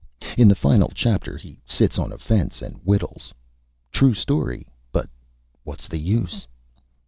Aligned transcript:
In 0.35 0.47
the 0.47 0.55
Final 0.55 0.91
Chapter 0.95 1.37
he 1.37 1.59
sits 1.63 1.99
on 1.99 2.11
a 2.11 2.17
Fence 2.17 2.63
and 2.63 2.75
Whittles. 2.77 3.35
True 3.91 4.15
Story, 4.15 4.65
but 4.91 5.07
What's 5.63 5.87
the 5.87 5.99
Use? 5.99 6.47